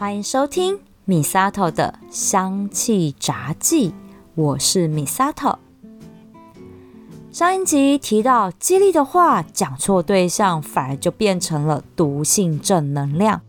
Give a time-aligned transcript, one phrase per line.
[0.00, 3.92] 欢迎收听米萨头的香气杂记，
[4.34, 5.58] 我是米萨头。
[7.30, 13.42] 上一集提到，激励的话讲错对象，反而就变成了毒性正能量。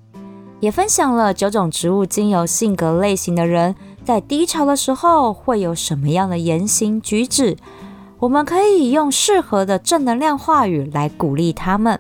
[0.60, 3.74] 也分享了九种植物精油性格类型的人，
[4.04, 7.56] 在低潮的时候会有什么样的言行举止。
[8.20, 11.98] 我们可以用适合的正能量话语来鼓励他们。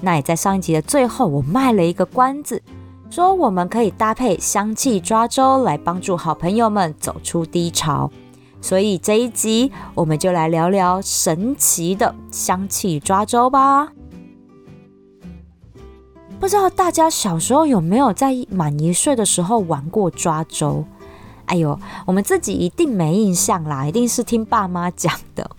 [0.00, 2.62] 那也在上一集的最后，我卖了一个关子，
[3.10, 8.10] 说我们可以搭配香气抓周来帮助好朋友们走出低潮。
[8.62, 13.88] 所以这一集我们就来聊聊神奇的香气抓周吧。
[16.38, 20.84] 不知道大家小时候有没有在满一岁的时候玩过抓周？
[21.46, 25.50] 哎呦，我们自己一定没印象啦，一定是听爸妈讲的。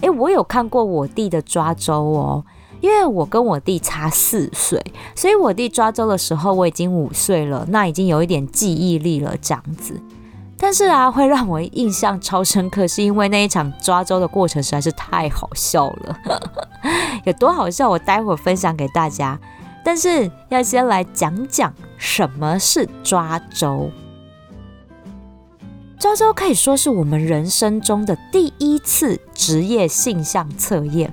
[0.00, 2.44] 哎，我有看过我弟的抓周哦，
[2.84, 4.78] 因为我跟我弟差四岁，
[5.16, 9.98] 所以我弟抓周的时候我已经五岁了，那已经有一点记忆力了这样子。
[10.58, 16.18] 但是啊，会让我印象超深刻，是因为那一场抓周的过程实在是太好笑了。
[17.24, 19.40] 有多好笑，我待会儿分享给大家。
[19.82, 23.90] 但是要先来讲讲什么是抓周。
[25.98, 31.10] 抓周可以说是我们人生中的第一次职业性向测验，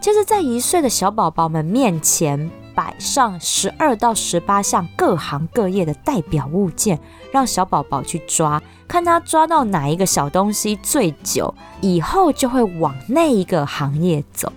[0.00, 6.98] 就是在一岁的小宝宝们面前摆上十二到十八项各行各业的代表物件，
[7.32, 14.52] 让小宝宝去抓，看他抓到哪一个小东西最久，以后就会往那一个行业走。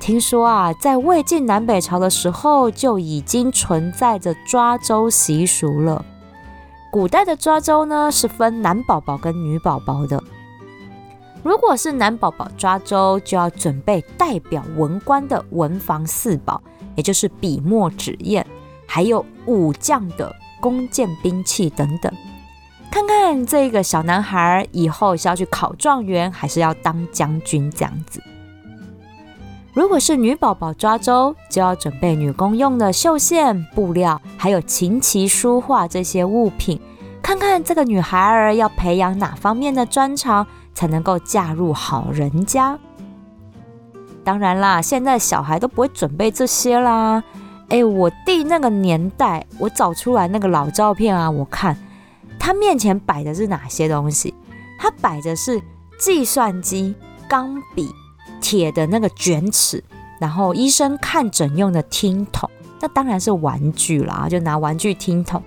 [0.00, 6.04] 听说啊，在魏晋南北朝的时候就已经存在着抓周习俗了。
[6.90, 10.22] 古代的抓周呢，是分男宝宝跟女宝宝的。
[11.42, 16.62] 如果是男宝宝抓周，就要准备代表文官的文房四宝，
[16.94, 18.44] 也就是笔墨纸砚，
[18.86, 22.12] 还有武将的弓箭兵器等等。
[22.92, 28.22] 看看这个小男孩以后是要去考状元，还是要当将军这样子。
[29.72, 36.78] 如果是女宝宝抓周，就要准备女工用的绣线、布料，还有琴棋书画这些物品，
[37.20, 42.78] 看看这个女孩儿要培养哪方面的专长，才能够嫁入好人家。
[44.24, 47.22] 当然啦，现在小孩都不会准备这些啦。
[47.68, 51.76] 哎，我弟那个年代，我找出来那个老照片啊，我看
[52.38, 54.34] 他面前摆的是哪些东西？
[54.78, 55.60] 他摆的是
[55.98, 56.94] 计算机、
[57.28, 57.90] 钢笔。
[58.40, 59.82] 铁的那个卷尺，
[60.20, 62.50] 然后医生看诊用的听筒，
[62.80, 65.40] 那当然是玩具啦，就拿玩具听筒。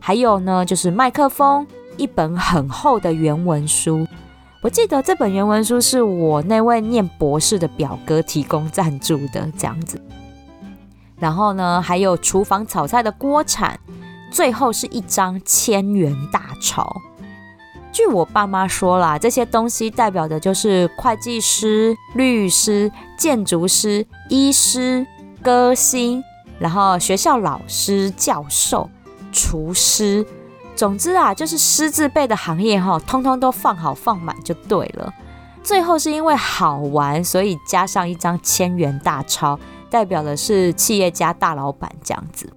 [0.00, 1.64] 还有呢，就是麦克风，
[1.96, 4.04] 一本很厚的原文书。
[4.62, 10.00] 我记得这本原文书是我那位念博士的表哥提供赞助的，这样子。
[11.18, 13.78] 然后呢，还有厨房炒菜的锅铲，
[14.32, 17.00] 最后是一张千元大钞。
[17.92, 25.06] 据我爸妈说啦，这些东西代表的就是会计师、律师、建筑师、医师、
[25.40, 26.22] 歌星，
[26.58, 28.90] 然后学校老师、教授、
[29.32, 30.26] 厨师，
[30.76, 35.12] 总之啊，就是师字辈的行业哈，通通都放好放满就对了。
[35.62, 39.58] 最后是因为好玩，所以加上一张千元大钞，
[39.90, 42.48] 代表的是企业家大老板这样子。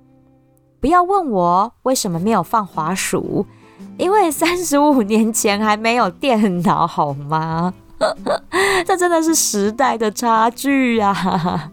[0.79, 3.45] 不要问我为什么没有放滑鼠。
[3.97, 7.73] 因为三十五年前还没有电脑，好吗？
[8.85, 11.13] 这真的是时代的差距啊！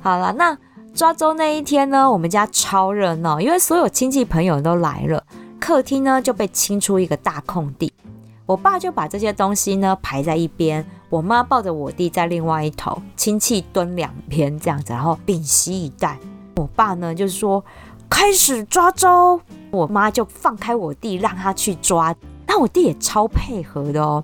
[0.00, 0.56] 好了，那
[0.94, 5.22] 抓周那一天呢，我们家超热闹，因为所有亲戚朋友都来了，
[5.60, 7.92] 客厅呢就被清出一个大空地。
[8.46, 16.18] 我爸就把这些东西呢排在一边，我妈抱着我弟在另外一头，亲戚蹲两边这样子，然后屏息以待。
[16.56, 17.62] 我爸呢就是说。
[18.12, 19.40] 开始抓周，
[19.70, 22.12] 我妈就放开我弟，让他去抓。
[22.44, 24.22] 那我弟也超配合的哦，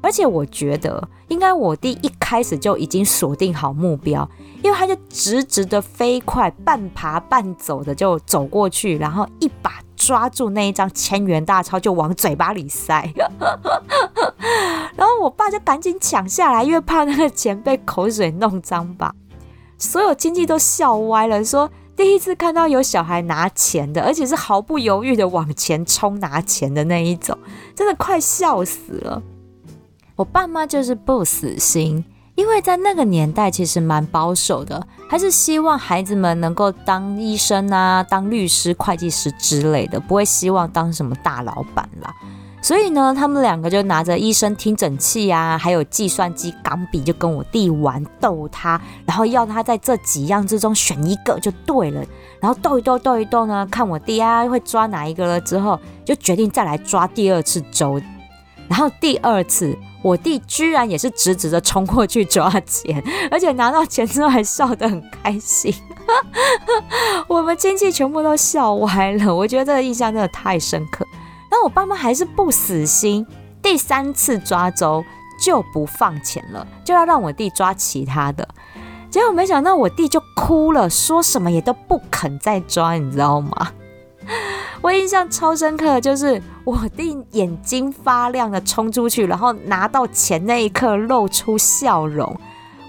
[0.00, 4.26] 而且我觉得应该我弟一开始就已经锁定好目标，
[4.62, 13.12] 因为他就直直的飞快，半爬半走的就走过去，然后一把抓住那一张千元大钞就往嘴巴里塞。
[14.94, 19.12] 然后我爸就赶紧抢下来，因为怕那个钱被口水弄脏吧。
[19.76, 21.68] 所有亲戚都笑歪了，说。
[21.96, 27.38] 第一次看到有小孩拿钱的，而且是毫不犹豫的往前冲拿钱的那一种，
[27.74, 29.22] 真的快笑死了。
[30.14, 32.04] 我爸妈就是不死心，
[32.36, 42.14] 因为在那个年代其实蛮保守的，还是希望孩子们能够当医生啊、当律师、会计师之类的，不会希望当什么大老板啦。
[42.60, 52.04] 所以呢，他们两个就拿着医生听诊器啊，还有计算机钢笔，就跟我弟玩逗他，然后要他在这几样之中选一个就对了。
[52.40, 58.00] 然后逗一逗，逗一逗呢，看我弟啊会抓哪一个了之后，就决定再来抓第二次周。
[58.68, 65.74] 然后第二次，我弟居然也是直直的冲过去抓钱， 而且拿到钱之后还笑得很开心。
[67.28, 71.06] 我们亲戚全部都笑歪了，我觉得这个印象真的太深刻。
[71.50, 73.26] 但我爸妈还是不死心，
[73.62, 75.04] 第三次抓周
[75.40, 78.46] 就不放钱了，就要让我弟抓其他的。
[79.08, 83.72] 结果没想到我弟就哭了，说什么也都不肯再抓，你知道吗？
[84.82, 92.38] 我印象超深刻，就是我弟眼睛发亮的冲出去，然后拿到钱那一刻露出笑容，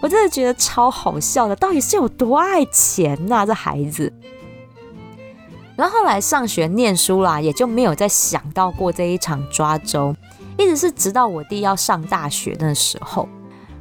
[0.01, 1.55] 我真的觉得超好笑的。
[1.55, 4.11] 到底是有多爱钱呐，这孩子？
[5.75, 10.15] 然后后来上学念书啦，也就没有再想到过这一场抓周，
[10.57, 13.29] 一直是直到我弟要上大学的时候，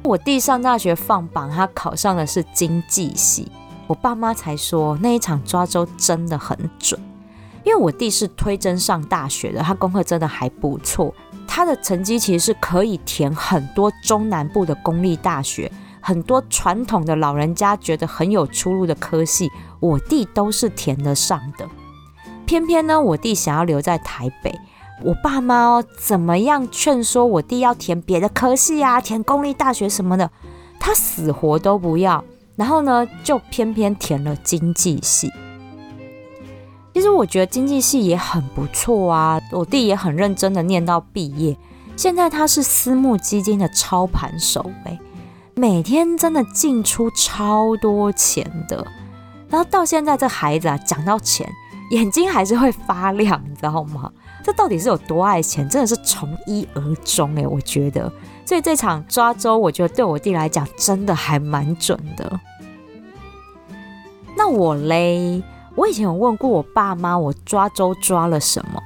[0.03, 3.51] 我弟上大学放榜，他考上的是经济系，
[3.87, 6.99] 我爸妈才说那一场抓周真的很准。
[7.67, 11.13] 因为我弟是推甄上大学的，他功课真的还不错，
[11.45, 15.69] 他的成绩其实是可以填很多中南部的公立大学，
[15.99, 21.67] 很多传统的老人家觉得很有出路的科系，我弟都是填得上的。
[22.45, 24.57] 偏偏呢，我弟想要留在台北，
[25.03, 30.31] 我爸妈怎么样劝说我弟要填别的科系啊，填公立大学什么的，
[30.79, 32.23] 他死活都不要，
[32.55, 35.29] 然后呢，就偏偏填了经济系。
[36.97, 41.55] 其实我觉得经济系也很不错啊，我弟也很认真的念到毕业，
[41.95, 44.99] 现在他是私募基金的操盘手哎，
[45.53, 48.83] 每天真的进出超多钱的，
[49.47, 51.47] 然后到现在这孩子啊，讲到钱，
[51.91, 54.11] 眼睛还是会发亮，你知道吗？
[54.43, 55.69] 这到底是有多爱钱？
[55.69, 58.11] 真的是从一而终哎，我觉得，
[58.43, 62.39] 所以这场抓周，我觉得对我弟来讲真的还蛮准的。
[64.35, 65.43] 那我嘞？
[65.77, 68.81] 我以前有问过我爸妈，我抓周抓了什么，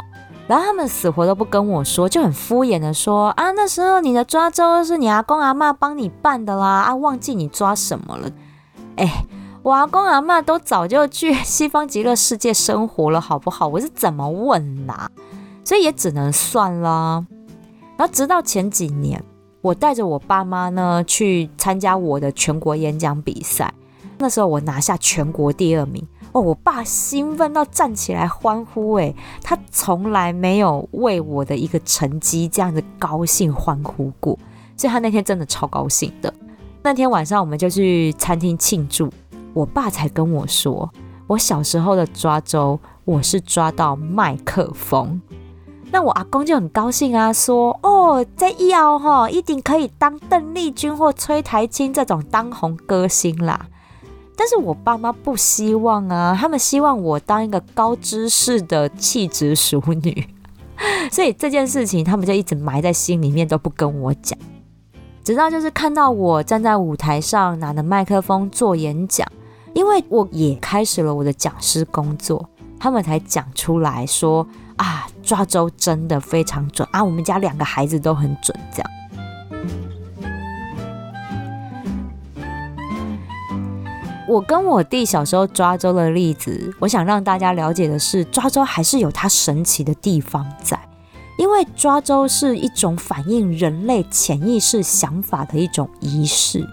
[0.46, 8.30] 然后他们死活都不跟我说，就很敷衍的说啊，那时候你的抓周是你阿公阿妈帮你办的啦，啊，忘记你抓什么了。
[8.98, 9.26] 哎，
[9.64, 13.66] 我阿公阿妈都早就去西方极乐世界生活了，好不好？
[13.68, 15.10] 我是怎么问啦？
[15.64, 17.26] 所以也只能算了。
[17.96, 19.24] 然后直到前几年，
[19.62, 23.74] 我带着我爸妈呢去参加我的全国演讲比赛，
[24.18, 26.06] 那时候我拿下全国第二名。
[26.34, 34.38] 哦，我爸兴奋到站起来欢呼，诶，他从来没有为我的一个成绩这样子高兴欢呼过，
[34.78, 36.34] 所以他那天真的超高兴的。
[36.82, 39.12] 那天晚上我们就去餐厅庆祝，
[39.54, 40.90] 我爸才跟我说，
[41.28, 45.22] 我小时候的抓周，我是抓到麦克风。
[45.92, 53.68] 那我阿公就很高兴啊，说，哦，在以后哈，一定可以当邓丽君或崔台青这种当红歌星啦。
[54.42, 60.28] 但是我爸妈不希望啊，他们希望我当一个高知识的气质淑女，
[61.14, 64.36] 所以这件事情他们就一直埋在心里面，都不跟我讲。
[65.24, 69.28] 直到就是看到我站在舞台上拿着麦克风做演讲，
[69.76, 72.44] 因为我也开始了我的讲师工作，
[72.80, 74.48] 他们才讲出来说
[74.78, 79.91] 啊，抓周真的非常准啊，我们家两个孩子都很准，这样。
[84.32, 90.80] 我跟我弟小时候抓周的例子，我想让大家了解的是，抓周还是有它神奇的地方在，
[91.38, 96.66] 因为抓周是一种反映人类潜意识想法的一种仪式。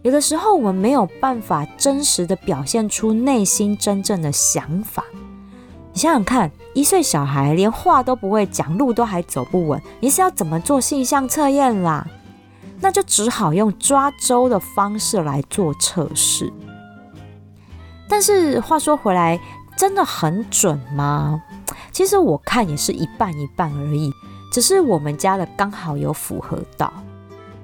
[0.00, 5.04] 有的时候我们没有办法真实的表现出内心真正的想法。
[5.92, 12.06] 你想想看，一岁小孩连话都不会讲，路都还走不稳，你是要怎么做性向测验啦？
[12.80, 16.50] 那就只好用抓周的方式来做测试。
[18.08, 19.38] 但是话说回来，
[19.76, 21.42] 真的很准吗？
[21.92, 24.12] 其实我看也是一半一半而已，
[24.52, 26.92] 只是我们家的刚好有符合到。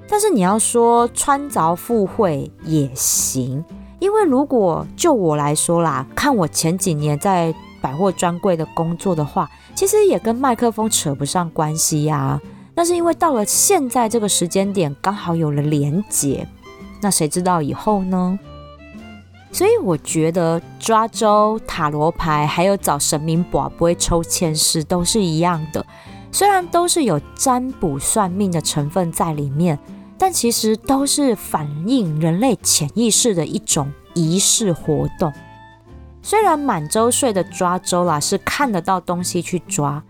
[0.07, 3.63] 但是你要说穿凿附会也行，
[3.99, 12.39] 因为如果就我来说啦，看我前几年在百货专柜的工作的话，其实也跟麦克风扯不上关系呀。
[12.75, 16.47] 那是因为到了现在这个时间点，刚好有了连结，
[17.01, 18.37] 那谁知道以后呢？
[19.55, 25.85] 所以我觉得抓周、塔罗牌，还有找神明卜不会抽签师都是一样的。
[26.29, 29.79] 虽然都是有占卜算命的成分在里面，
[30.17, 35.31] 但其实都是反映人类潜意识的一种仪式活动。
[36.21, 40.03] 虽然满周岁的抓周啦是看得到东西去抓，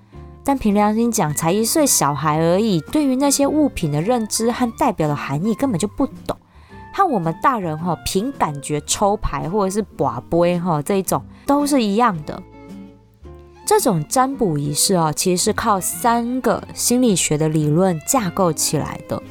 [0.43, 6.35] 但凭良心讲，才一岁小孩而已，对于那些物品的认知和代表的含义根本就不懂，
[6.95, 12.41] 和我们大人哈凭感觉抽牌或者是卜杯哈这一种都是一样的。
[13.67, 19.21] 这种占卜仪式啊，其实是靠三个心理学的理论架构起来的。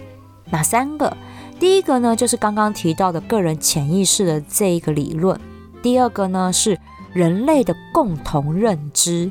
[0.50, 1.16] 哪三个？
[1.58, 5.38] 第一个呢，就是刚刚提到的个人潜意识的这一个理论；
[5.82, 6.78] 第二个呢，是
[7.14, 9.30] 人类的共同认知；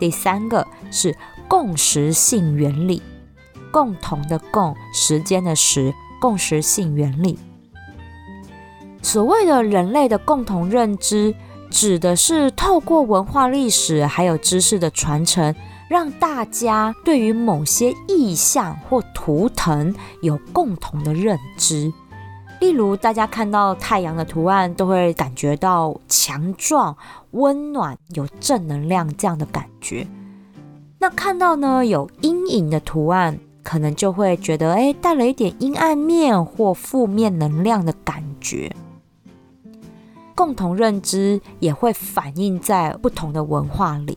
[0.00, 1.16] 第三个是
[1.46, 3.00] 共识性原理。
[3.70, 7.38] 共同的共，时间的时，共识性原理。
[9.02, 11.34] 所谓的人类的共同认知。
[11.70, 15.54] 指的是透过文化历史还有知识的传承，
[15.88, 21.90] 让大家对于某些意象或图腾有共同的认知。
[22.60, 26.94] 例如，大家看到太阳的图案，都会感觉到强壮、
[27.30, 30.06] 温暖、有正能量这样的感觉。
[30.98, 38.70] 那看到呢有阴影的图案，可能就会觉得，哎，带了一点阴暗面或负面能量的感觉。
[40.34, 44.16] 共同认知也会反映在不同的文化里，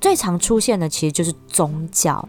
[0.00, 2.28] 最常出现的其实就是宗教。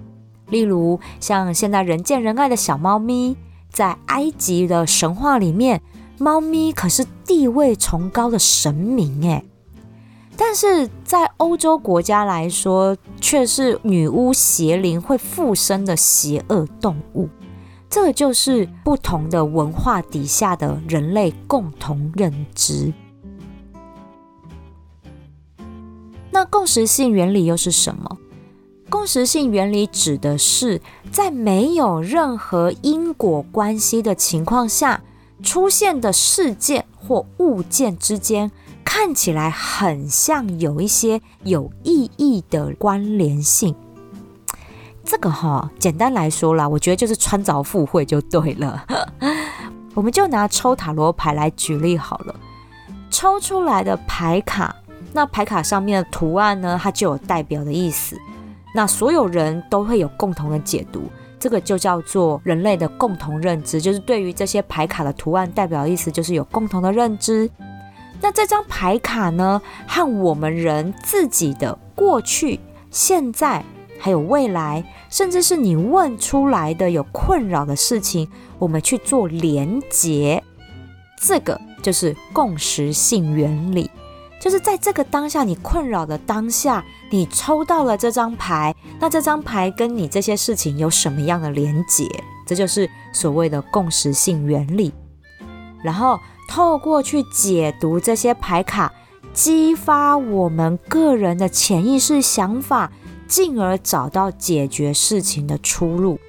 [0.50, 3.36] 例如，像现在人见人爱的小猫咪，
[3.72, 5.82] 在埃及的神话里面，
[6.18, 9.44] 猫咪可是地位崇高的神明诶。
[10.38, 17.30] 但是在欧洲国家来说，却是女巫邪灵会附身的邪恶动物。
[17.90, 22.94] 这就是不同的文化底下的人类共同认知。
[26.36, 28.18] 那共识性原理又是什么？
[28.90, 35.02] 共识性原理指的是在没有任何因果关系的情况下
[35.42, 38.52] 出现的事件或物件之间，
[38.84, 43.74] 看起来很像有一些有意义的关联性。
[45.06, 48.86] 这个哈，简单来说啦，我觉得就是穿凿附会就对了。
[49.94, 52.36] 我们就拿抽塔罗牌来举例好了，
[53.10, 54.76] 抽出来的牌卡。
[55.16, 58.18] 那牌卡上面的图案呢，它就有代表的意思。
[58.76, 61.04] 那所有人都会有共同的解读，
[61.40, 67.50] 这个就叫做人类的共同认知，就是对于这些牌卡的图案代表的意思，就是有共同的认知。
[68.20, 72.60] 那这张牌卡呢，和我们人自己的过去、
[72.92, 73.64] 现在
[73.98, 78.30] 还有未来，甚至是你问出来的有困扰的事情，
[78.60, 80.44] 我们去做连结，
[81.18, 83.90] 这个就是共识性原理。
[84.46, 92.08] 就是在这个当下，你困扰的当下，你抽到了这张牌，那这张牌跟你这些事情有什么样的连结？
[92.46, 94.94] 这就是所谓的共识性原理。
[95.84, 98.94] 然后透过去解读这些牌卡，
[99.34, 102.92] 激发我们个人的潜意识想法，
[103.28, 106.20] 进而找到解决事情的出路。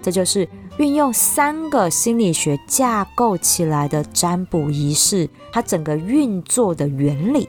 [0.00, 7.48] 这就是运用三个心理学架构起来的占卜仪式，它整个运作的原理。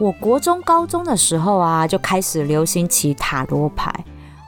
[0.00, 3.92] 我国中、高中的时候啊，就开始流行起塔罗牌。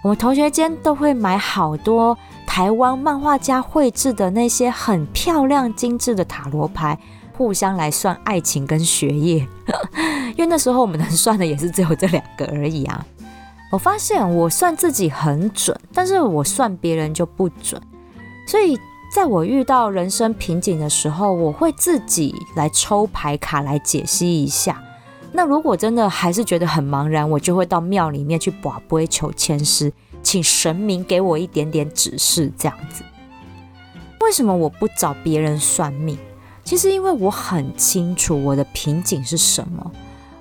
[0.03, 2.17] 我们同学间都会买好多
[2.47, 6.97] 台湾漫画家绘制的那些很漂亮、精致的塔罗牌，
[7.37, 9.47] 互相来算爱情跟学业。
[10.37, 13.05] 因为那时候我们能算的也是只有这两个而已啊。
[13.73, 17.81] 我发现我算自己很准，但是我算别人就不准。
[18.47, 18.79] 所以
[19.15, 24.83] 在我遇到人生瓶颈的时候，我会自己来抽牌卡来解析一下。
[25.33, 33.05] 那如果真的还是觉得很茫然，我就会到庙里面去卜龟求签师，请神明给我一点点指示，这样子。
[34.21, 36.19] 为什么我不找别人算命？
[36.65, 39.91] 其实因为我很清楚我的瓶颈是什么，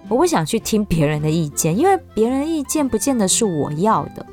[0.07, 4.25] 我不想去听别人的意见，因为别人的意见不见得是我要的。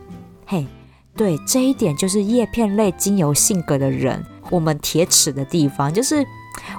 [0.47, 0.67] 嘿，
[1.15, 6.27] 对，这一点就是叶片类精油性格的人，我们铁齿的地方就是。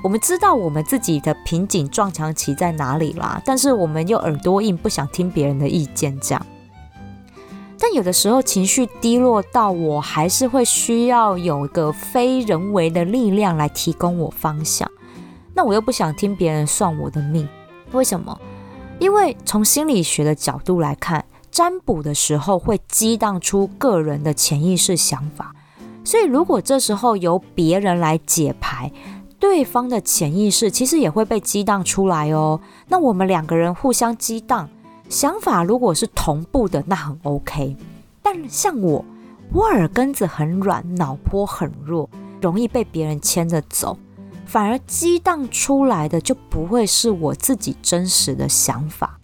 [0.03, 6.45] 我们知道我们自己的瓶颈撞墙期在哪里啦，但是我们又耳朵硬，不想听别人的意见，这样。
[7.79, 14.89] 但有的时候情绪低落到，我还是会需要有个非人为的力量来提供我方向。
[15.53, 17.47] 那我又不想听别人算我的命，
[17.91, 18.39] 为什么？
[18.99, 25.55] 因为从心理学的角度来看，占卜的时候会激荡出个人的潜意识想法，
[26.03, 28.91] 所以如果这时候由别人来解牌。
[29.39, 32.59] 对方的潜意识其实也会被激荡出来哦。
[32.87, 34.69] 那我们两个人互相激荡，
[35.09, 37.75] 想法如果是同步的，那很 OK。
[38.21, 39.05] 但像我，
[39.53, 42.09] 我耳根子很软，脑波很弱，
[42.41, 43.97] 容易被别人牵着走。
[44.45, 49.19] 反而激荡出来的就不会是我自己真实的想法。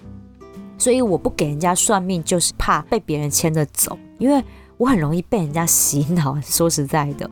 [0.77, 4.43] 所以我不给人家算命，就是怕被别人牵着走，因为
[4.77, 6.39] 我很容易被人家洗脑。
[6.41, 7.29] 说实在的，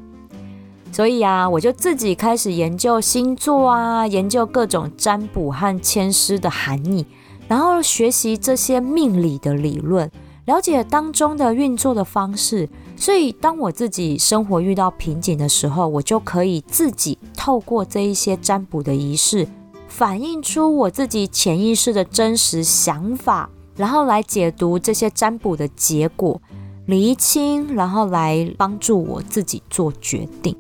[0.92, 7.06] 所以啊，我就自己开始研究星座啊，研究各种占卜和签诗的含义，
[7.48, 10.12] 然后学习这些命理的理论。
[10.46, 12.68] 了解当中的运作的方式，
[12.98, 19.48] 所以当我自己生活遇到瓶颈的时候，我就可以自己透过这一些占卜的仪式，
[19.88, 26.42] 反映出我自己潜意识的真实想法，然后来解读这些占卜的结果，
[26.88, 30.54] 厘清，然后来帮助我自己做决定。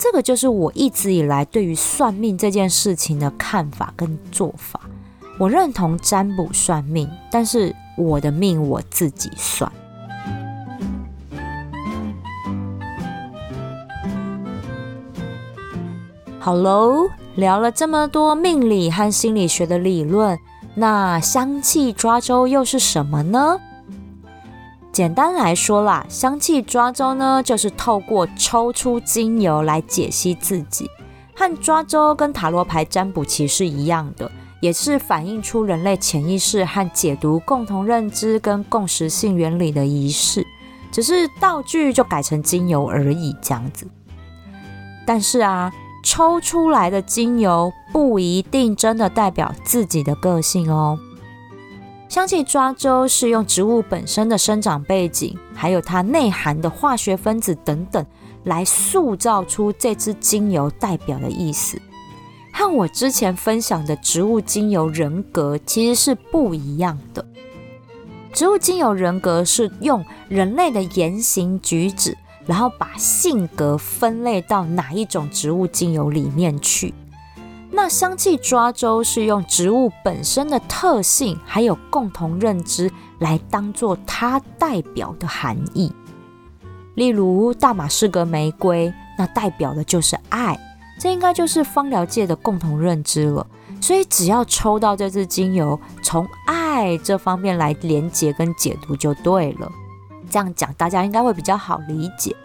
[0.00, 4.80] 这个就是我一直以来对于算命这件事情的看法跟做法。
[5.38, 7.76] 我认同占卜算命，但是。
[7.96, 9.70] 我的命我自己算。
[16.38, 20.38] 好喽，聊了这么多命理和心理学的理论，
[20.76, 23.60] 那香气抓周又是什么呢？
[24.92, 30.90] 简单来说啦，香气抓周呢，就是透过抽出精油来解析自己，
[31.34, 34.30] 和抓周跟塔罗牌占卜其实一样的。
[34.60, 40.46] 也是反映出人类潜意识和解读共同认知跟共识性原理的仪式，
[40.92, 43.86] 只是道具就改成精油而已这样子。
[45.06, 45.72] 但是啊，
[46.04, 50.98] 抽出来的精油不一定真的代表自己的个性哦。
[52.10, 58.04] 香气抓周是用植物本身的生长背景，还有它内含的化学分子等等，
[58.42, 61.80] 来塑造出这支精油代表的意思。
[62.52, 67.24] 和我之前分享的植物精油人格其实是不一样的。
[68.32, 76.92] 植物精油人格是用人类的言行举止，然后把性格分类到哪一种植物精油里面去。
[77.70, 85.92] 那香气抓周是用植物本身的特性，还有共同认知来当做它代表的含义。
[86.96, 90.58] 例如大马士革玫瑰，那代表的就是爱。
[90.98, 93.46] 这应该就是芳疗界的共同认知了，
[93.80, 99.72] 所以只要抽到这支精油，从爱这方面来连接跟解读就对了。
[100.28, 102.36] 这样讲大家应该会比较好理解。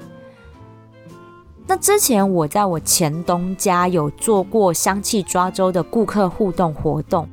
[1.67, 7.27] 那之前我在我前东家有做过香气抓周的顾客互动活动，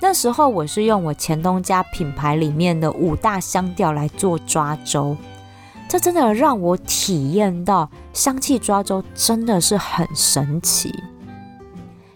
[0.00, 5.16] 那时候我是用我前东家品牌里面的五大香调来做抓周。
[5.88, 10.92] 这真的让我体验到香气抓周真的是很神奇，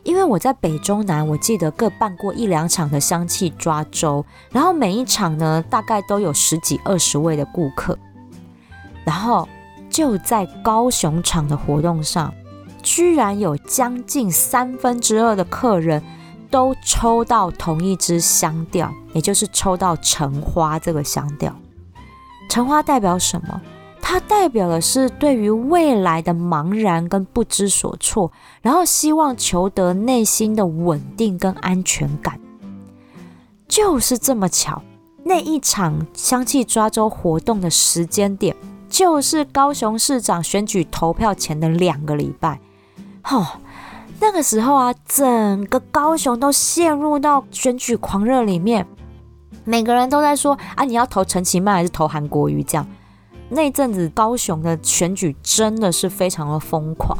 [0.03, 7.97] 因为我在北中南，我记得各办过一两场的香气抓周，然后每一场呢大概都有十几二十位的顾客，
[9.05, 9.49] 然后
[9.93, 12.33] 就在高雄场的活动上，
[12.83, 16.03] 居然有将近三分之二的客人
[16.51, 21.55] 都抽到同一支香调，也就是抽到橙花这个香调。
[22.49, 23.61] 橙花代表什么？
[24.01, 32.41] 它代表的是对于未来的茫然跟不知所措，然后希望求得内心的稳定跟安全感。
[33.69, 34.83] 就是这么巧，
[35.25, 38.55] 那一场香气抓周活动的时间点，
[38.93, 42.61] 就是高雄市长选举投票前的两个礼拜。
[43.25, 43.47] 哦，
[44.21, 48.87] 那个时候啊，整个高雄都陷入到选举狂热里面。
[49.65, 52.63] 每个人都在说啊，你要投陈其迈还是投韩国瑜？
[52.63, 52.87] 这样
[53.49, 57.17] 那阵子高雄的选举真的是非常的疯狂。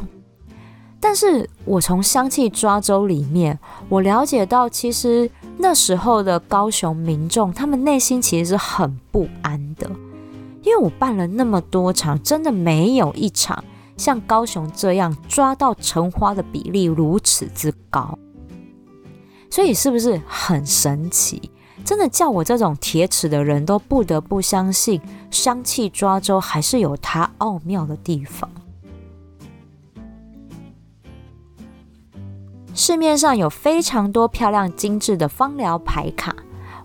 [1.01, 3.59] 但是我从香气抓周里面，
[3.89, 9.91] 我了解到，其实那时候的高雄民众，他们内心其实是很不安的，
[10.63, 13.65] 因为我办了那么多场，真的没有一场
[13.97, 18.19] 像高雄这样抓到橙花的比例如此之高，
[19.51, 21.51] 所以是不是很神奇？
[21.85, 25.01] 真的叫我这种铁齿的人都不得不相信，
[25.33, 28.49] 香气抓周还是有它奥妙的地方。
[32.73, 36.35] 市面上有非常多漂亮精致的芳疗牌卡，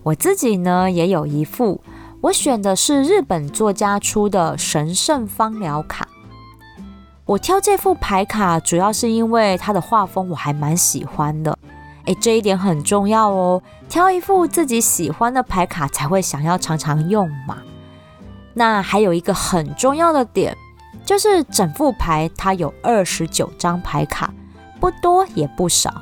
[0.02, 1.80] 我自己呢也有一副，
[2.28, 6.06] 我选的是日本作家出的神圣芳疗卡。
[7.24, 11.58] 我挑这副牌卡，主要是因为它的画风我还蛮喜欢的。
[12.04, 13.62] 诶，这一点很重要哦。
[13.88, 17.56] 挑一副自己喜欢的牌卡，才会想要常常用嘛。
[18.52, 20.54] 那还有一个很重要的点，
[21.06, 24.34] 就是整副牌它有二十九张牌卡，
[24.78, 25.94] 不多也不少。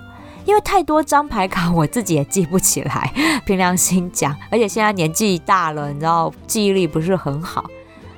[0.46, 3.12] 因为太多张牌卡，我自己也记不起来。
[3.44, 7.64] 凭良心讲，而且现在年纪大了，你知道记忆力不是很好。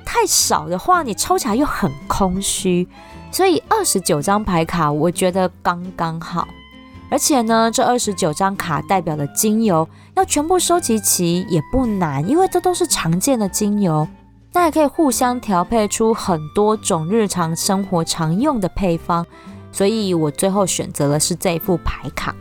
[0.05, 2.87] 太少的话，你抽起来又很空虚。
[3.31, 6.47] 所以二十九张牌卡我觉得刚刚好。
[7.11, 14.07] 而且呢，这二十九张卡代表的精油要全部收集齐也不难，因为这都是常见的精油，
[14.53, 19.25] 那也可以互相调配出很多种日常生活常用的配方。
[19.71, 22.35] 所以我最后选择的是这副牌卡。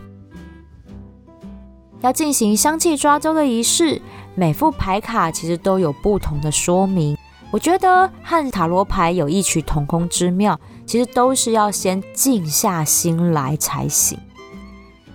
[2.00, 4.00] 要进行香气抓周的仪式，
[4.34, 7.16] 每副牌卡其实都有不同的说明。
[7.50, 14.18] 我觉得和塔罗牌有异曲同工之妙，其实都是要先静下心来才行。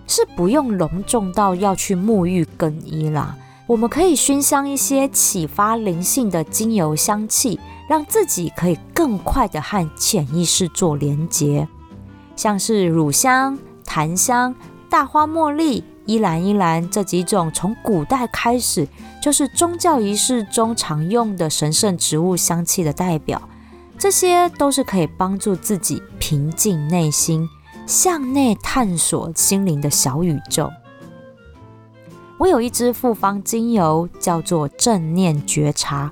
[0.07, 11.67] 是不用隆重到要去沐浴更衣啦，我们可以熏香一些启发灵性的精油香气，让自己可以更快的和潜意识做连接，
[12.35, 14.55] 像是乳香、檀香、
[14.89, 18.87] 大花茉莉、依兰依兰这几种从古代开始
[19.21, 23.41] 就是宗教仪式中常用的神圣植物香气的代表，
[23.97, 27.49] 这些都是可以帮助自己平静内心。
[27.85, 30.71] 向内探索心灵的小宇宙。
[32.37, 36.09] 我有一支复方精油，叫做正念觉察。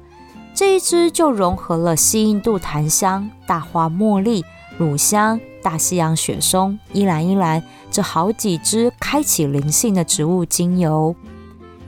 [0.53, 4.43] 这一支就融合了西印度檀香、大花茉莉、
[4.77, 11.15] 乳香、大西洋雪松、依兰依兰这好几支开启灵性的植物精油。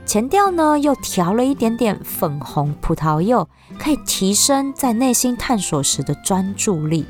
[0.06, 7.06] 前调呢，又调了一点点粉红葡萄柚，可以提升在内心探索时的专注力。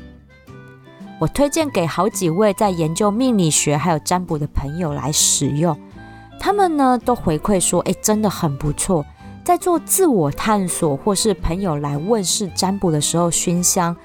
[1.19, 5.77] 我推荐给好几位在研究命理学还有占卜的朋友来使用，
[6.39, 9.05] 他们呢都回馈说，哎，真的很不错。
[9.43, 13.95] 在做自我探索或是朋友来问世占卜的时候，熏香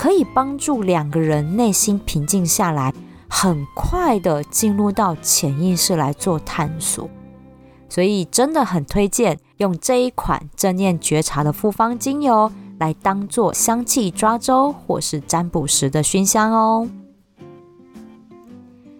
[0.00, 2.90] 可以帮助两个人内心平静下来，
[3.28, 7.06] 很快的进入到潜意识来做探索。
[7.86, 12.50] 所以真的很推荐用这一款正念觉察的复方精油。
[12.78, 16.88] 来当做香气抓周或是占卜时的熏香哦。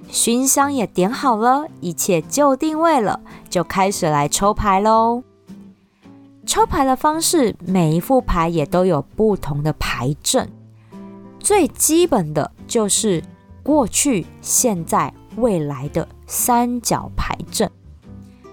[0.07, 5.23] 熏香也点好了，一切就定位了，就开始来抽牌喽。
[6.45, 10.47] 抽牌的方式，每一副牌也都有不同的牌阵。
[11.41, 13.23] 最基本的就是
[13.63, 17.71] 过去、现在、未来的三角牌阵。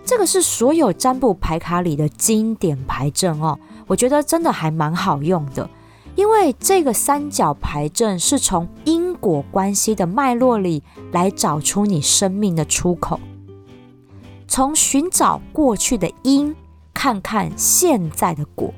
[0.03, 3.59] 这个是所有占卜牌卡里的经典牌阵哦。
[3.87, 5.69] 我觉得真的还蛮好用的，
[6.15, 13.19] 因为这个三角牌阵是从因果关系的脉络里来找出你生命的出口，
[14.47, 16.55] 从寻找过去的因，
[16.93, 18.73] 看看现在的果，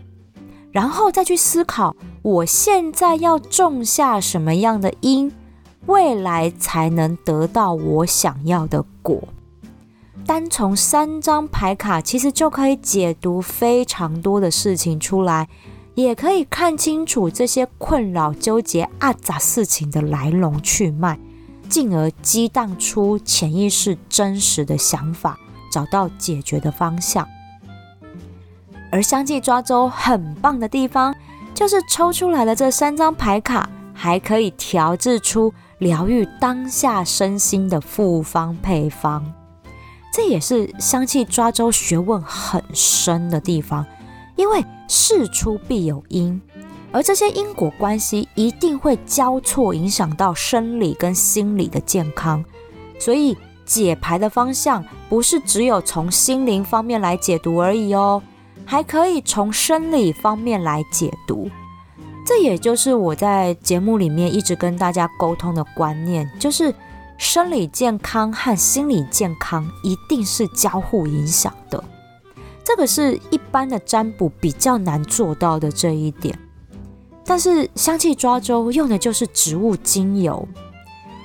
[0.72, 5.32] 然后再去思考我现在要种下什么样的因，
[5.88, 9.24] 未来才能得到我想要的果。
[10.26, 15.48] 单从三张牌卡，其实就可以解读非常多的事情出来，
[15.96, 21.18] 也可以看清楚这些困扰、纠结、阿杂事情的来龙去脉，
[21.68, 25.40] 进而激荡出潜意识真实的想法，
[25.72, 27.28] 找到解决的方向。
[28.92, 31.16] 而相继抓周很棒的地方，
[31.54, 39.34] 就是抽出来的这三张牌卡，还可以调制出疗愈当下身心的复方配方。
[40.12, 43.86] 这也是香气抓周学问很深的地方，
[44.36, 46.42] 因为事出必有因，
[46.92, 52.44] 而这些因果关系一定会交错影响到生理跟心理的健康，
[52.98, 58.22] 所以解牌的方向不是只有从心灵方面来解读而已哦，
[58.70, 61.50] 还可以从生理方面来解读。
[62.26, 66.74] 这也就是我在节目里面一直跟大家沟通的观念，就是。
[67.22, 71.84] 生理健康和心理健康一定是交互影响的，
[72.64, 76.34] 这个是一般的占卜比较难做到的这一点。
[77.26, 80.48] 但是香气抓周用的就是植物精油，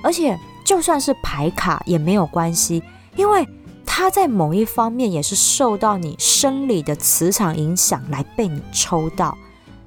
[0.03, 2.83] 而且就算是牌卡也没有关系，
[3.15, 3.47] 因为
[3.85, 9.37] 它在某一方面也是受到你生理的磁场影响来被你抽到，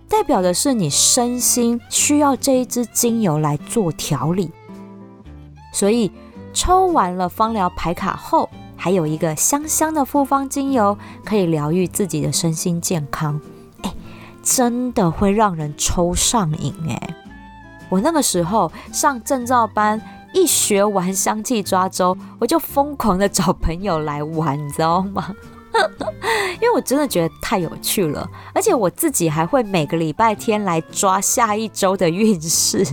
[0.08, 4.50] 代表的是你身心需要这一支精油来做调理。
[5.72, 6.10] 所以
[6.54, 13.40] 抽完了芳疗牌卡后，还有一个香香的复方精油，可以疗愈自己的身心健康。
[13.82, 13.92] 哎，
[14.42, 17.14] 真的会让人抽上瘾哎！
[17.90, 20.00] 我那个时候上证照班，
[20.32, 25.34] 一学完香气抓周，我就疯狂的找朋友来玩，你知道吗？
[26.60, 32.84] 因为我真的觉得太有趣了，而且我自己还会每个礼拜天来抓下一周的运势。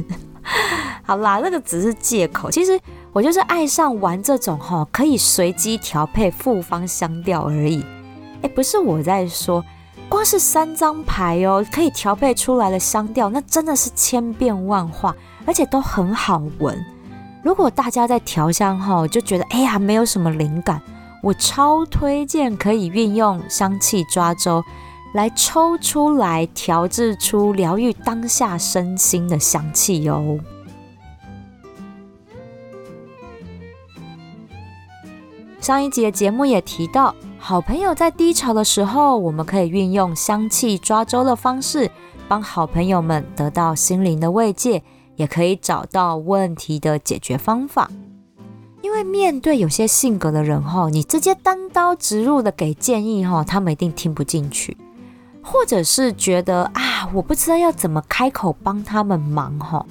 [1.03, 2.51] 好啦，那个只是借口。
[2.51, 2.79] 其实
[3.11, 7.83] 我就是爱上玩这种哈，可以随机调配复方香调而已。
[8.43, 9.63] 哎，不是我在说，
[10.07, 16.85] 光是三张牌哦，可以调配出来的香调，那真的是千变万化，而且都很好闻。
[17.45, 20.81] 如果大家在调香后就觉得哎呀没有什么灵感，
[21.21, 24.63] 我超推荐可以运用香气抓周
[25.13, 30.39] 来抽出来调制出疗愈当下身心的香气哟。
[35.61, 41.91] 上一节节目也提到，好朋友在低潮的时候，我们可以运用香气抓周的方式，
[42.27, 44.81] 帮好朋友们得到心灵的慰藉，
[45.15, 47.89] 也可以找到问题的解决方法。
[48.81, 54.77] 因为面对有些性格的人哈，你直接单刀直入的给建议哈，他们一定听不进去，
[55.41, 59.85] 或者是觉得啊，我不知道要怎么开口帮他们忙哈，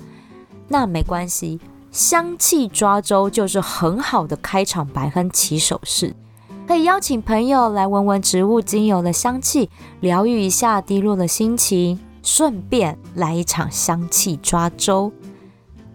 [0.68, 1.60] 那没关系。
[1.90, 6.14] 香气抓周就是很好的开场白和起手式，
[6.66, 15.12] 可以邀请朋友来闻闻植物精油的香气，疗愈一下低落的心情，顺便来一场香气抓周。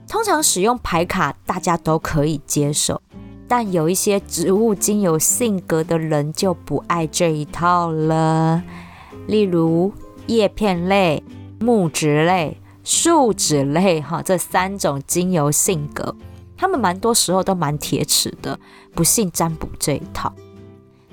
[0.08, 3.02] 通常使用牌卡大家都可以接受，
[3.48, 8.63] 但有一些植物精油性格的人就不爱这一套了，
[9.28, 9.92] 例如
[10.28, 11.22] 叶片类、
[11.60, 12.56] 木质类。
[12.82, 16.15] 树脂类哈，这三种精油性格，
[16.58, 18.58] 他们蛮多时候都蛮铁齿的，
[18.96, 20.34] 不信占卜这一套。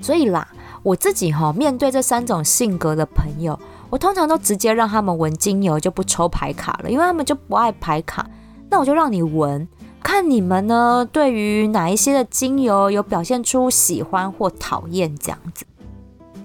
[0.01, 0.47] 所以啦，
[0.81, 8.27] 我自己哈，面对这三种性格的朋友，我通常都直接让他们闻精油，就不抽牌卡了，因为他们就不爱牌卡。
[8.69, 9.67] 那我就让你闻，
[10.03, 15.65] 看你们呢，对于哪一些的精油有表现出喜欢或讨厌这样子。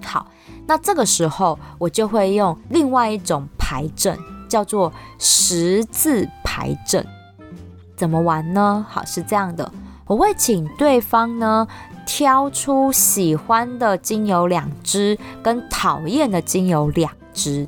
[0.03, 0.27] 好，
[0.67, 4.17] 那这个时候我就会用另外一种牌阵。
[4.49, 7.03] 叫做十字牌阵，
[7.95, 8.85] 怎么玩呢？
[8.87, 9.71] 好，是这样的，
[10.05, 11.67] 我会请对方呢
[12.05, 17.67] 挑出喜欢的精油两支，跟讨厌的精油两支。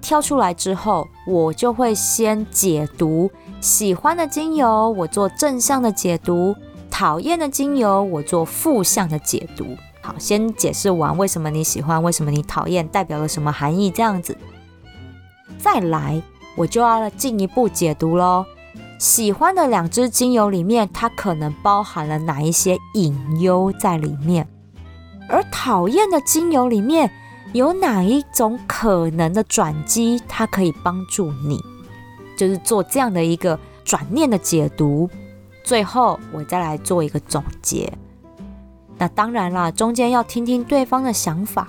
[0.00, 6.54] 挑出来之后，我就会先解读喜欢的精油，我做正向的解读；
[6.90, 9.66] 讨厌的精油，我做负向的解读。
[10.00, 14.38] 好，先解释完为什么你喜欢，为什么你讨厌，代表了什么含义，这样子。
[15.58, 16.22] 再来，
[16.56, 18.46] 我就要进一步解读喽。
[18.98, 24.48] 喜欢的两支精油里面，它可能包含了哪一些隐忧在里面？
[25.28, 27.10] 而讨厌的精油里面
[27.52, 30.20] 有哪一种可能的转机？
[30.28, 31.62] 它可以帮助你，
[32.36, 35.08] 就是做这样的一个转念的解读。
[35.64, 37.92] 最后，我再来做一个总结。
[38.98, 41.68] 那当然啦，中间要听听对方的想法。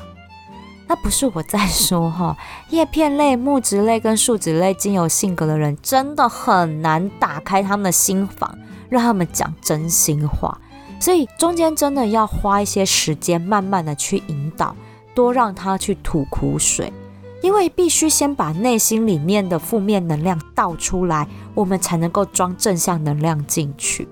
[0.88, 2.36] 那不是我在说哈，
[2.72, 8.58] 叶片类、木质类跟树脂类精油性格的人，真的很难打开他们的心房，
[8.89, 10.60] 让他们讲真心话。
[11.00, 14.76] 所以中间真的要花一些时间，慢慢的去引导，
[15.19, 16.93] 多让他去吐苦水，
[17.41, 24.08] 因为必须先把内心里面的负面能量倒出来，我们才能够装正向能量进去。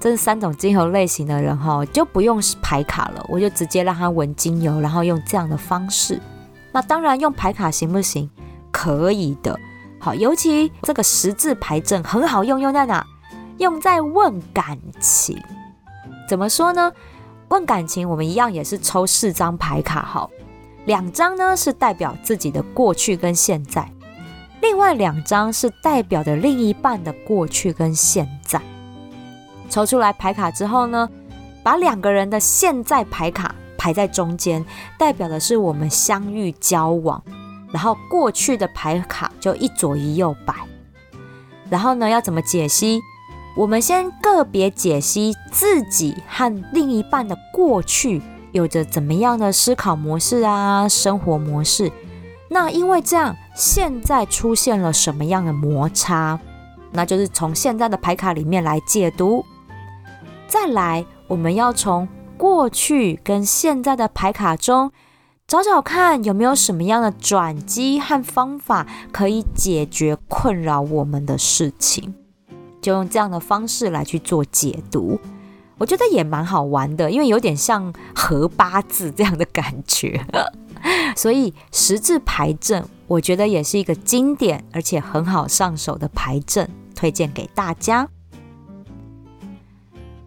[0.00, 6.20] 这三种精油类型的人哈，就不用排卡了，我就直接让他闻精油，然后用这样的方式。
[6.72, 8.28] 那当然用排卡行不行？
[8.72, 9.56] 可以的。
[10.00, 13.06] 好，尤其这个十字牌阵很好用，用在哪？
[13.58, 15.40] 用在问感情。
[16.28, 16.92] 怎么说呢？
[17.54, 20.28] 问感情，我们一样也是抽四张牌卡，好，
[20.86, 23.88] 两张呢是代表自己的过去跟现在，
[24.60, 28.60] 另外两张是代表的另一半的过去跟现在。
[29.70, 31.08] 抽出来牌卡之后呢，
[31.62, 34.64] 把两个人的现在牌卡排在中间，
[34.98, 37.22] 代表的是我们相遇交往。
[37.72, 40.56] 然后过去的牌卡就一左一右摆。
[41.70, 43.00] 然后呢，要怎么解析？
[43.56, 51.92] 我们先个别解析自己和另一半的过去有着怎么样的思考模式啊，生活模式。
[52.50, 56.38] 那因为这样，现在出现了什么样的摩擦？
[56.92, 59.44] 那就是从现在的牌卡里面来解读。
[60.48, 64.90] 再来，我们要从过去跟现在的牌卡中
[65.46, 72.14] 找找看，有没有什么样的转机和方法可以解决困扰我们的事情。
[72.84, 75.18] 就用这样的方式来去做解读，
[75.78, 80.22] 我觉得也蛮好玩的，因为有点像合八字这样的感觉。
[81.16, 88.06] 所以十字牌阵，我觉得也是一个经典而且很好上手的牌阵，推荐给大家。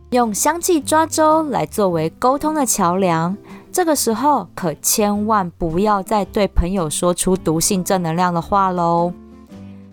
[0.10, 3.38] 用香气抓周来作为沟通的桥梁，
[3.72, 9.14] 这个时候可千万不要再对朋友说出毒性正能量的话喽，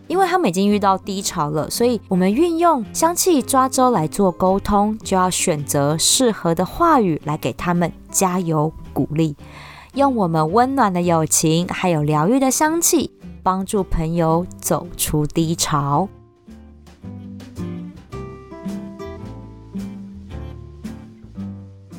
[0.07, 1.69] 因为他们已经遇到低潮了。
[1.71, 9.37] 所以，我们运用香气抓周来做沟通，就要选择适合的话语来给他们加油鼓励。
[9.95, 13.11] 用我们温暖的友情，还有疗愈的香气，
[13.43, 16.09] 帮助朋友走出低潮。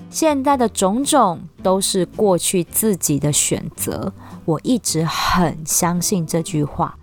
[0.09, 4.13] 现在的种种都是过去自己的选择，
[4.45, 6.97] 我一直很相信这句话。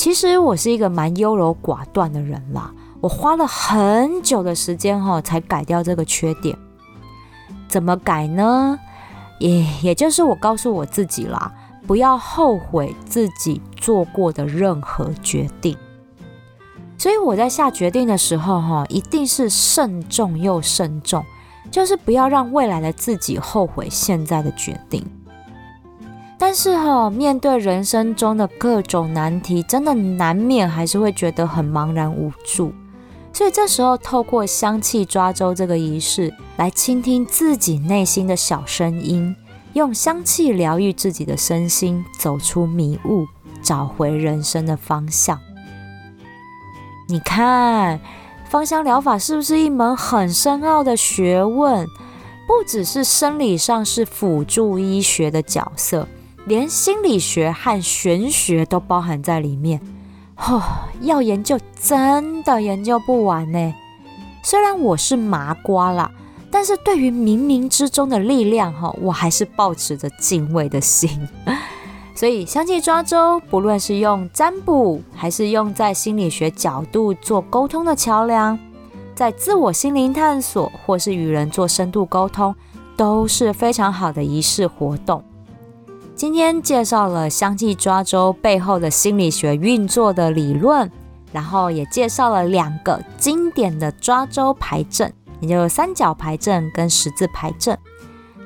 [0.00, 6.56] 其实我是一个蛮优柔寡断的人啦，我花了很久的时间哈，才改掉这个缺点。
[7.68, 8.78] 怎么改呢？
[9.38, 11.52] 也也就是我告诉我自己啦，
[11.86, 15.76] 不要后悔自己做过的任何决定。
[16.96, 21.22] 所以我在下决定的时候哈，一定是慎重又慎重。
[21.70, 25.04] 就是不要让未来的自己后悔现在的决定。
[26.40, 32.72] 但是哈，面对人生中的各种难题，真的难免还是会觉得很茫然无助。
[33.30, 39.36] 所以这时候，透过香气抓周这个仪式，来倾听自己内心的小声音，
[39.74, 43.26] 用香气疗愈自己的身心，走出迷雾，
[43.60, 45.38] 找回人生的方向。
[47.06, 48.00] 你看。
[48.48, 51.86] 芳香疗法是不是一门很深奥的学问？
[52.48, 56.08] 不只是生理上是辅助医学的角色，
[56.50, 59.80] 连心理学和玄学都包含在里面。
[60.36, 60.60] 哦，
[61.00, 63.72] 要研究真的研究不完呢。
[64.42, 66.10] 虽然我是麻瓜啦，
[66.50, 71.08] 但是对于冥冥之中的力量，哈，我还是保持着敬畏的心。
[72.16, 78.58] 所以，相继抓周，不论是用占卜，还是用在心理学角度做沟通的桥梁，
[79.14, 82.52] 在自我心灵探索，或是与人做深度沟通，
[82.96, 85.22] 都是非常好的仪式活动。
[86.20, 90.90] 今天介绍了香气抓周背后的心理学运作的理论，
[91.32, 97.78] 然后也介绍了两个经典的抓周牌阵，也就是三角牌阵跟十字牌阵。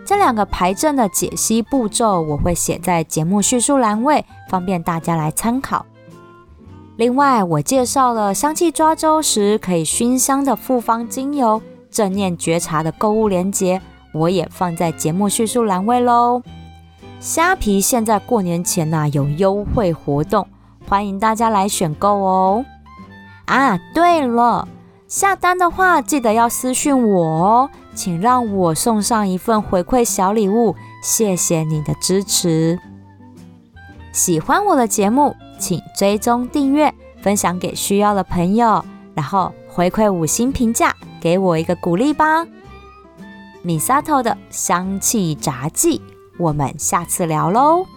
[0.07, 5.85] 这两个牌阵的解析步骤，我会写在节目叙述栏位，方便大家来参考。
[6.95, 11.61] 另外，我介绍了香气抓周时可以熏香的复方精油、
[11.91, 13.83] 正念觉察的购物链接，
[14.13, 16.41] 我也放在节目叙述栏位喽。
[17.21, 20.47] 虾皮现在过年前呐有优惠活动，
[20.87, 22.65] 欢迎大家来选购哦。
[23.47, 24.69] 啊，对了，
[25.09, 27.71] 下单的话记得要私讯我哦。
[27.95, 32.79] 请让我送上一份回馈小礼物，谢谢你的支持。
[34.13, 42.45] 喜欢我的节目，请追踪订阅，分享给需要的朋友，然后回馈五星评价，给我一个鼓励吧。
[43.63, 46.03] 米萨头的香气炸技，
[46.37, 47.94] 我们下次聊喽。